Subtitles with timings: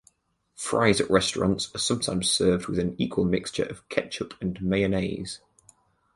[0.55, 5.41] Fries at restaurants are sometimes served with an equal mixture of ketchup and mayonnaise.